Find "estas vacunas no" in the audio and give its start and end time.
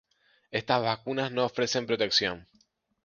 0.49-1.45